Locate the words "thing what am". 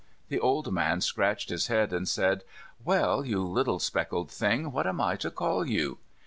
4.31-4.99